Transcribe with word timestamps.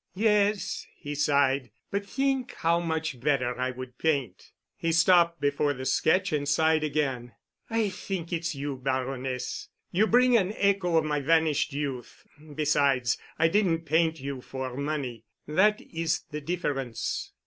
"Yes," 0.15 0.87
he 0.95 1.13
sighed, 1.13 1.69
"but 1.91 2.07
think 2.07 2.53
how 2.55 2.79
much 2.79 3.19
better 3.19 3.55
I 3.59 3.69
would 3.69 3.99
paint." 3.99 4.49
He 4.75 4.91
stopped 4.91 5.39
before 5.39 5.75
the 5.75 5.85
sketch 5.85 6.31
and 6.31 6.49
sighed 6.49 6.83
again. 6.83 7.33
"I 7.69 7.89
think 7.89 8.33
it's 8.33 8.55
you, 8.55 8.77
Baroness. 8.77 9.69
You 9.91 10.07
bring 10.07 10.35
an 10.35 10.53
echo 10.57 10.97
of 10.97 11.05
my 11.05 11.19
vanished 11.19 11.71
youth. 11.71 12.25
Besides, 12.55 13.19
I 13.37 13.47
didn't 13.47 13.85
paint 13.85 14.19
you 14.19 14.41
for 14.41 14.75
money. 14.75 15.23
That 15.47 15.79
is 15.79 16.21
the 16.31 16.41
difference." 16.41 17.33